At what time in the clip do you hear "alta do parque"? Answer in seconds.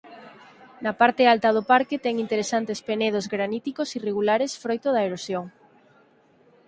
1.33-1.97